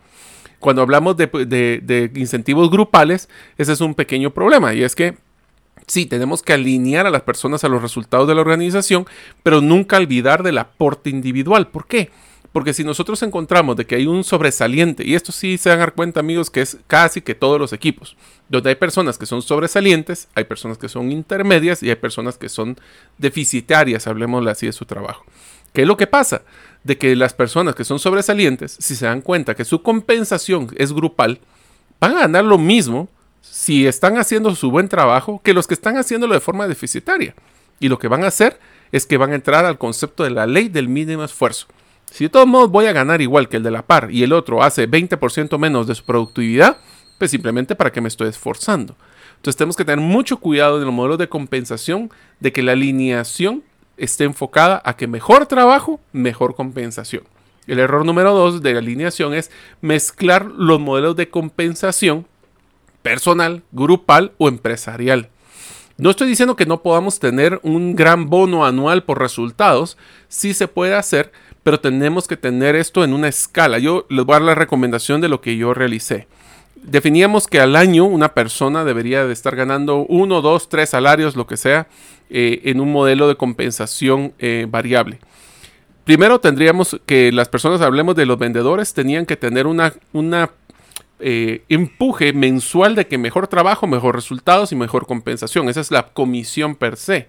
[0.58, 5.18] Cuando hablamos de, incentivos grupales, ese es un pequeño problema y es que
[5.86, 9.06] sí, tenemos que alinear a las personas a los resultados de la organización,
[9.42, 11.68] pero nunca olvidar del aporte individual.
[11.68, 12.10] ¿Por qué?
[12.56, 15.80] Porque si nosotros encontramos de que hay un sobresaliente, y esto sí se van a
[15.80, 18.16] dar cuenta amigos que es casi que todos los equipos,
[18.48, 22.48] donde hay personas que son sobresalientes, hay personas que son intermedias y hay personas que
[22.48, 22.78] son
[23.18, 25.26] deficitarias, hablemosle así de su trabajo.
[25.74, 26.44] ¿Qué es lo que pasa?
[26.82, 30.94] De que las personas que son sobresalientes, si se dan cuenta que su compensación es
[30.94, 31.40] grupal,
[32.00, 33.10] van a ganar lo mismo
[33.42, 37.34] si están haciendo su buen trabajo que los que están haciéndolo de forma deficitaria.
[37.80, 38.58] Y lo que van a hacer
[38.92, 41.66] es que van a entrar al concepto de la ley del mínimo esfuerzo.
[42.16, 44.32] Si de todos modos voy a ganar igual que el de la par y el
[44.32, 46.78] otro hace 20% menos de su productividad,
[47.18, 48.96] pues simplemente para que me estoy esforzando.
[49.34, 53.64] Entonces tenemos que tener mucho cuidado en los modelos de compensación de que la alineación
[53.98, 57.24] esté enfocada a que mejor trabajo, mejor compensación.
[57.66, 59.50] El error número dos de la alineación es
[59.82, 62.26] mezclar los modelos de compensación
[63.02, 65.28] personal, grupal o empresarial.
[65.98, 69.96] No estoy diciendo que no podamos tener un gran bono anual por resultados,
[70.28, 71.32] sí se puede hacer,
[71.66, 73.80] pero tenemos que tener esto en una escala.
[73.80, 76.28] Yo les voy a dar la recomendación de lo que yo realicé.
[76.76, 81.48] Definíamos que al año una persona debería de estar ganando uno, dos, tres salarios, lo
[81.48, 81.88] que sea,
[82.30, 85.18] eh, en un modelo de compensación eh, variable.
[86.04, 90.52] Primero tendríamos que las personas, hablemos de los vendedores, tenían que tener una, una
[91.18, 95.68] eh, empuje mensual de que mejor trabajo, mejor resultados y mejor compensación.
[95.68, 97.28] Esa es la comisión per se.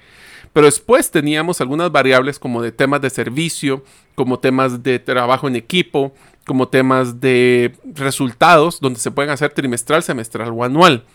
[0.53, 3.83] Pero después teníamos algunas variables como de temas de servicio,
[4.15, 6.13] como temas de trabajo en equipo,
[6.45, 11.05] como temas de resultados, donde se pueden hacer trimestral, semestral o anual.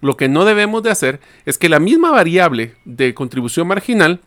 [0.00, 4.20] Lo que no debemos de hacer es que la misma variable de contribución marginal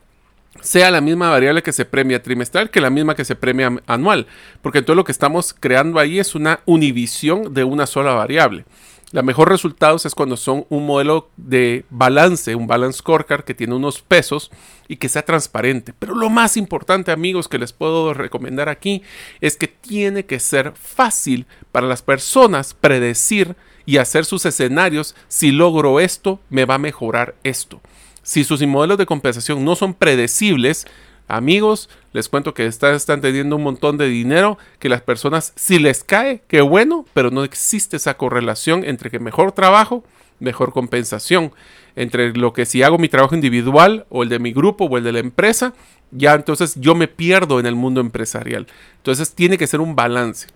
[0.62, 4.28] sea la misma variable que se premia trimestral que la misma que se premia anual,
[4.62, 8.66] porque todo lo que estamos creando ahí es una univisión de una sola variable.
[9.12, 13.74] La mejor resultados es cuando son un modelo de balance, un balance scorecard que tiene
[13.74, 14.52] unos pesos
[14.90, 15.94] y que sea transparente.
[15.98, 19.04] Pero lo más importante, amigos, que les puedo recomendar aquí
[19.40, 23.56] es que tiene que ser fácil para las personas predecir
[23.86, 25.16] y hacer sus escenarios.
[25.30, 27.80] Si logro esto, me va a mejorar esto.
[28.28, 30.86] Si sus modelos de compensación no son predecibles,
[31.30, 36.04] amigos, les cuento que están teniendo un montón de dinero, que las personas, si les
[36.04, 40.04] cae, qué bueno, pero no existe esa correlación entre que mejor trabajo,
[40.42, 41.54] mejor compensación.
[41.96, 45.06] Entre lo que si hago mi trabajo individual o el de mi grupo o el
[45.06, 45.74] de la empresa,
[46.12, 48.68] ya entonces yo me pierdo en el mundo empresarial.
[48.98, 50.48] Entonces tiene que ser un balance.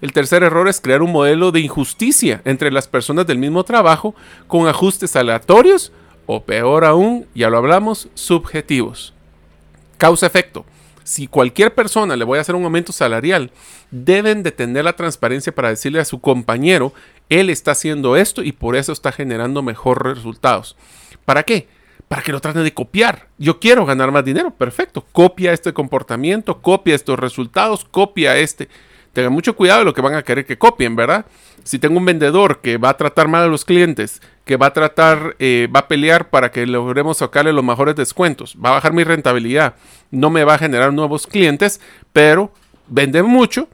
[0.00, 4.16] El tercer error es crear un modelo de injusticia entre las personas del mismo trabajo
[4.48, 5.92] con ajustes aleatorios
[6.26, 9.14] o peor aún, ya lo hablamos, subjetivos.
[9.98, 10.64] Causa-efecto.
[11.04, 13.50] Si cualquier persona le voy a hacer un aumento salarial,
[13.90, 16.92] deben de tener la transparencia para decirle a su compañero,
[17.28, 20.76] él está haciendo esto y por eso está generando mejores resultados.
[21.24, 21.68] ¿Para qué?
[22.08, 23.28] Para que lo traten de copiar.
[23.38, 25.04] Yo quiero ganar más dinero, perfecto.
[25.12, 28.68] Copia este comportamiento, copia estos resultados, copia este.
[29.12, 31.26] Tengan mucho cuidado de lo que van a querer que copien, ¿verdad?
[31.64, 34.72] Si tengo un vendedor que va a tratar mal a los clientes, que va a
[34.72, 38.92] tratar, eh, va a pelear para que logremos sacarle los mejores descuentos, va a bajar
[38.92, 39.74] mi rentabilidad,
[40.10, 41.80] no me va a generar nuevos clientes,
[42.12, 42.52] pero
[42.86, 43.68] vende mucho,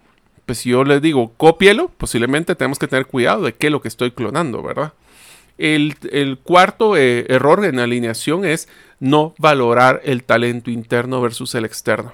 [0.46, 3.82] pues si yo les digo, cópielo, posiblemente tenemos que tener cuidado de qué es lo
[3.82, 4.92] que estoy clonando, ¿verdad?
[5.58, 8.68] El, cuarto eh, error en alineación es
[9.00, 12.12] no valorar el talento interno versus el externo.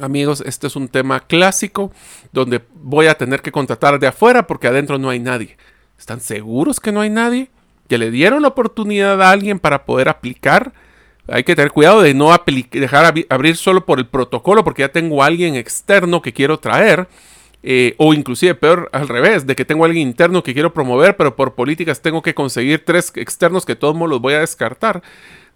[0.00, 1.92] Amigos, este es un tema clásico
[2.32, 5.56] donde voy a tener que contratar de afuera porque adentro no hay nadie.
[5.96, 7.50] ¿Están seguros que no hay nadie?
[7.88, 10.72] ¿Que le dieron la oportunidad a alguien para poder aplicar?
[11.28, 12.36] Hay que tener cuidado de no
[12.72, 17.08] dejar abrir solo por el protocolo porque ya tengo a alguien externo que quiero traer.
[17.66, 21.16] Eh, o inclusive peor al revés, de que tengo a alguien interno que quiero promover,
[21.16, 25.02] pero por políticas tengo que conseguir tres externos que todos los voy a descartar.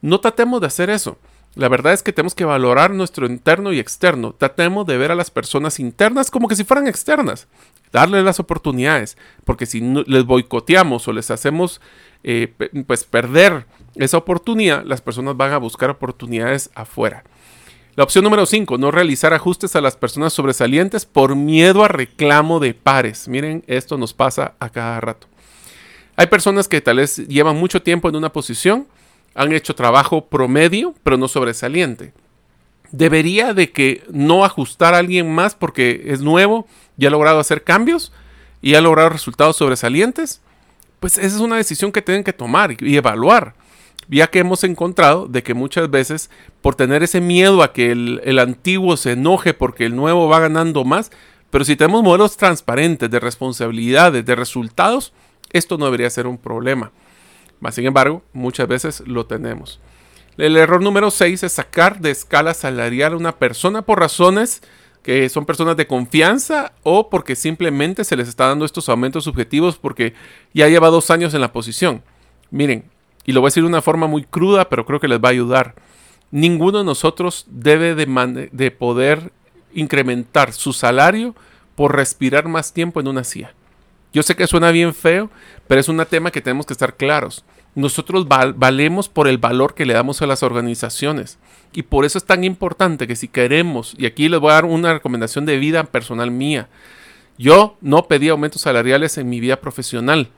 [0.00, 1.18] No tratemos de hacer eso.
[1.54, 4.32] La verdad es que tenemos que valorar nuestro interno y externo.
[4.32, 7.48] Tratemos de ver a las personas internas como que si fueran externas.
[7.92, 9.16] Darles las oportunidades.
[9.44, 11.80] Porque si les boicoteamos o les hacemos
[12.22, 12.52] eh,
[12.86, 17.24] pues perder esa oportunidad, las personas van a buscar oportunidades afuera.
[17.96, 22.60] La opción número 5, no realizar ajustes a las personas sobresalientes por miedo a reclamo
[22.60, 23.26] de pares.
[23.26, 25.26] Miren, esto nos pasa a cada rato.
[26.14, 28.86] Hay personas que tal vez llevan mucho tiempo en una posición
[29.38, 32.12] han hecho trabajo promedio, pero no sobresaliente.
[32.90, 36.66] Debería de que no ajustar a alguien más porque es nuevo
[36.98, 38.12] y ha logrado hacer cambios
[38.60, 40.40] y ha logrado resultados sobresalientes.
[40.98, 43.54] Pues esa es una decisión que tienen que tomar y evaluar.
[44.08, 48.20] Ya que hemos encontrado de que muchas veces por tener ese miedo a que el,
[48.24, 51.12] el antiguo se enoje porque el nuevo va ganando más,
[51.50, 55.12] pero si tenemos modelos transparentes de responsabilidades, de resultados,
[55.52, 56.90] esto no debería ser un problema.
[57.60, 59.80] Más sin embargo, muchas veces lo tenemos.
[60.36, 64.62] El error número 6 es sacar de escala salarial a una persona por razones
[65.02, 69.78] que son personas de confianza o porque simplemente se les está dando estos aumentos subjetivos
[69.78, 70.14] porque
[70.52, 72.02] ya lleva dos años en la posición.
[72.50, 72.84] Miren,
[73.24, 75.28] y lo voy a decir de una forma muy cruda, pero creo que les va
[75.28, 75.74] a ayudar.
[76.30, 79.32] Ninguno de nosotros debe de, de poder
[79.74, 81.34] incrementar su salario
[81.74, 83.54] por respirar más tiempo en una silla.
[84.12, 85.30] Yo sé que suena bien feo,
[85.66, 87.44] pero es un tema que tenemos que estar claros.
[87.74, 91.38] Nosotros valemos por el valor que le damos a las organizaciones.
[91.72, 94.64] Y por eso es tan importante que si queremos, y aquí les voy a dar
[94.64, 96.68] una recomendación de vida personal mía,
[97.36, 100.30] yo no pedí aumentos salariales en mi vida profesional,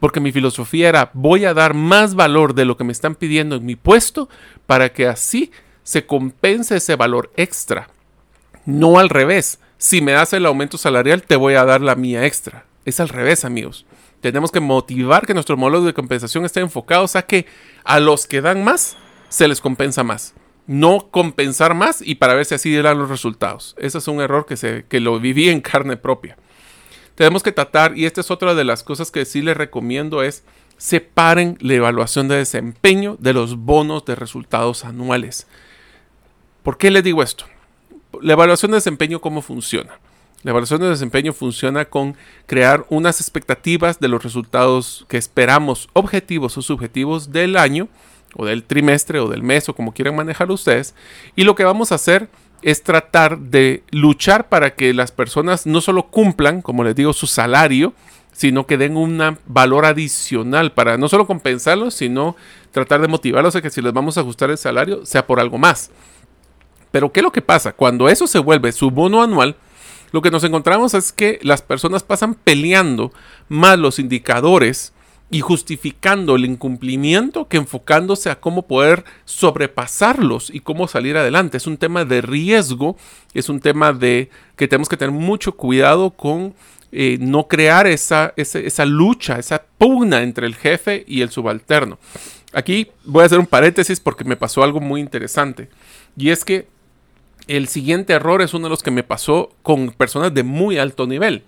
[0.00, 3.56] porque mi filosofía era voy a dar más valor de lo que me están pidiendo
[3.56, 4.28] en mi puesto
[4.66, 7.88] para que así se compense ese valor extra.
[8.64, 9.60] No al revés.
[9.78, 12.64] Si me das el aumento salarial, te voy a dar la mía extra.
[12.88, 13.84] Es al revés, amigos.
[14.22, 17.44] Tenemos que motivar que nuestros modelos de compensación estén enfocados a que
[17.84, 18.96] a los que dan más,
[19.28, 20.32] se les compensa más.
[20.66, 23.76] No compensar más y para ver si así dan los resultados.
[23.78, 26.38] Ese es un error que, se, que lo viví en carne propia.
[27.14, 30.42] Tenemos que tratar, y esta es otra de las cosas que sí les recomiendo, es
[30.78, 35.46] separen la evaluación de desempeño de los bonos de resultados anuales.
[36.62, 37.44] ¿Por qué les digo esto?
[38.22, 39.98] La evaluación de desempeño, ¿cómo funciona?
[40.44, 46.56] La evaluación de desempeño funciona con crear unas expectativas de los resultados que esperamos, objetivos
[46.56, 47.88] o subjetivos del año,
[48.36, 50.94] o del trimestre, o del mes, o como quieran manejar ustedes.
[51.34, 52.28] Y lo que vamos a hacer
[52.62, 57.26] es tratar de luchar para que las personas no solo cumplan, como les digo, su
[57.26, 57.92] salario,
[58.32, 62.36] sino que den un valor adicional para no solo compensarlos, sino
[62.70, 65.58] tratar de motivarlos a que si les vamos a ajustar el salario, sea por algo
[65.58, 65.90] más.
[66.92, 67.72] Pero ¿qué es lo que pasa?
[67.72, 69.56] Cuando eso se vuelve su bono anual,
[70.12, 73.12] lo que nos encontramos es que las personas pasan peleando
[73.48, 74.92] más los indicadores
[75.30, 81.58] y justificando el incumplimiento que enfocándose a cómo poder sobrepasarlos y cómo salir adelante.
[81.58, 82.96] Es un tema de riesgo,
[83.34, 86.54] es un tema de que tenemos que tener mucho cuidado con
[86.92, 91.98] eh, no crear esa, esa lucha, esa pugna entre el jefe y el subalterno.
[92.54, 95.68] Aquí voy a hacer un paréntesis porque me pasó algo muy interesante.
[96.16, 96.66] Y es que
[97.48, 101.06] el siguiente error es uno de los que me pasó con personas de muy alto
[101.06, 101.42] nivel.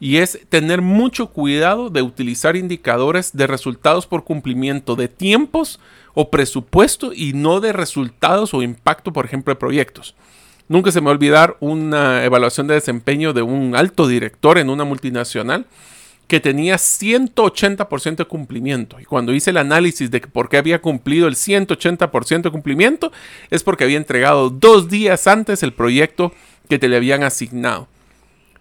[0.00, 5.78] Y es tener mucho cuidado de utilizar indicadores de resultados por cumplimiento de tiempos
[6.14, 10.16] o presupuesto y no de resultados o impacto, por ejemplo, de proyectos.
[10.68, 14.70] Nunca se me va a olvidar una evaluación de desempeño de un alto director en
[14.70, 15.66] una multinacional
[16.26, 18.98] que tenía 180% de cumplimiento.
[19.00, 23.12] Y cuando hice el análisis de por qué había cumplido el 180% de cumplimiento,
[23.50, 26.32] es porque había entregado dos días antes el proyecto
[26.68, 27.88] que te le habían asignado.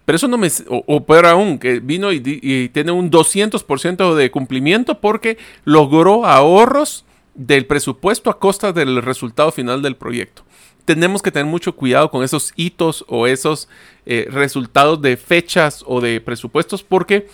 [0.06, 0.50] Pero eso no me...
[0.67, 7.06] O, peor aún, que vino y, y tiene un 200% de cumplimiento porque logró ahorros
[7.36, 10.44] del presupuesto a costa del resultado final del proyecto
[10.86, 13.69] tenemos que tener mucho cuidado con esos hitos o esos
[14.06, 17.27] eh, resultados de fechas o de presupuestos porque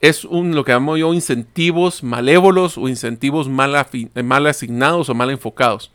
[0.00, 5.14] es un, lo que llamo yo incentivos malévolos o incentivos mal, eh, mal asignados o
[5.14, 5.92] mal enfocados.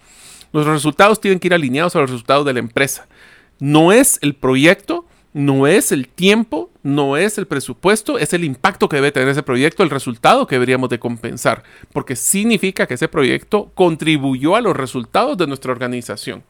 [0.51, 3.07] Los resultados tienen que ir alineados a los resultados de la empresa.
[3.59, 8.87] No es el proyecto no es el tiempo, no es el presupuesto, es el impacto
[8.87, 13.09] que debe tener ese proyecto, el resultado que deberíamos de compensar, porque significa que ese
[13.09, 16.45] proyecto contribuyó a los resultados de nuestra organización.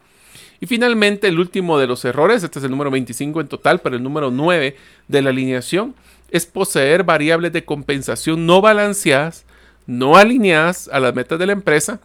[0.60, 3.96] Y finalmente, el último de los errores, este es el número 25 en total, pero
[3.96, 4.76] el número 9
[5.08, 5.96] de la alineación,
[6.30, 9.44] es poseer variables de compensación no balanceadas,
[9.86, 12.00] no alineadas a las metas de la empresa.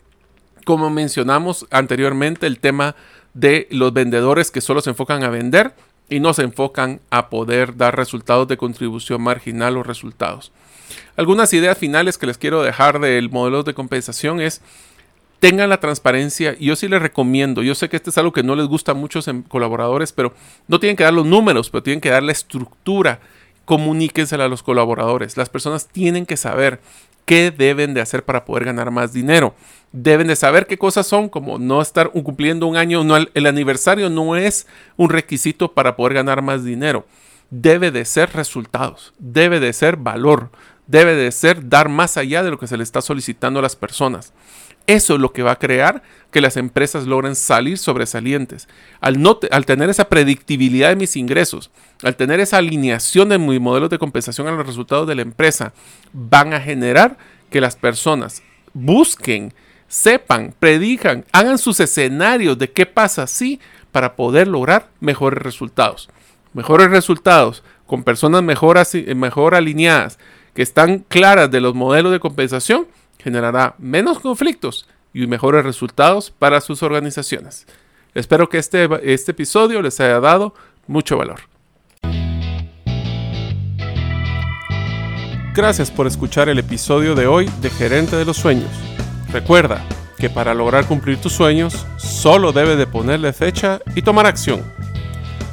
[0.65, 2.95] Como mencionamos anteriormente, el tema
[3.33, 5.73] de los vendedores que solo se enfocan a vender
[6.09, 10.51] y no se enfocan a poder dar resultados de contribución marginal o resultados.
[11.15, 14.61] Algunas ideas finales que les quiero dejar del modelo de compensación es
[15.39, 16.55] tengan la transparencia.
[16.59, 18.95] Yo sí les recomiendo, yo sé que este es algo que no les gusta a
[18.95, 20.33] muchos em, colaboradores, pero
[20.67, 23.19] no tienen que dar los números, pero tienen que dar la estructura.
[23.65, 25.37] Comuníquensela a los colaboradores.
[25.37, 26.79] Las personas tienen que saber
[27.25, 29.55] qué deben de hacer para poder ganar más dinero.
[29.91, 33.03] Deben de saber qué cosas son, como no estar cumpliendo un año,
[33.33, 37.05] el aniversario no es un requisito para poder ganar más dinero.
[37.49, 40.49] Debe de ser resultados, debe de ser valor,
[40.87, 43.75] debe de ser dar más allá de lo que se le está solicitando a las
[43.75, 44.33] personas.
[44.91, 48.67] Eso es lo que va a crear que las empresas logren salir sobresalientes.
[48.99, 51.71] Al, no al tener esa predictibilidad de mis ingresos,
[52.03, 55.71] al tener esa alineación de mi modelo de compensación a los resultados de la empresa,
[56.11, 57.17] van a generar
[57.49, 59.53] que las personas busquen,
[59.87, 63.61] sepan, predijan, hagan sus escenarios de qué pasa así
[63.93, 66.09] para poder lograr mejores resultados.
[66.51, 68.77] Mejores resultados con personas mejor,
[69.15, 70.19] mejor alineadas,
[70.53, 72.87] que están claras de los modelos de compensación,
[73.21, 77.67] generará menos conflictos y mejores resultados para sus organizaciones.
[78.13, 80.53] Espero que este, este episodio les haya dado
[80.87, 81.41] mucho valor.
[85.53, 88.71] Gracias por escuchar el episodio de hoy de Gerente de los Sueños.
[89.31, 89.85] Recuerda
[90.17, 94.61] que para lograr cumplir tus sueños solo debes de ponerle fecha y tomar acción.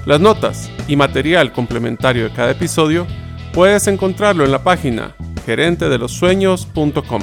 [0.07, 3.07] Las notas y material complementario de cada episodio
[3.53, 7.23] puedes encontrarlo en la página gerentedelosueños.com.